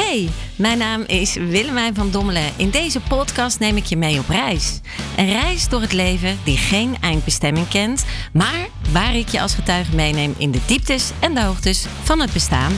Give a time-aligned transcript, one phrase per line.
[0.00, 2.52] Hey, mijn naam is Willemijn van Dommelen.
[2.56, 4.80] In deze podcast neem ik je mee op reis.
[5.16, 9.94] Een reis door het leven die geen eindbestemming kent, maar waar ik je als getuige
[9.94, 12.72] meeneem in de dieptes en de hoogtes van het bestaan.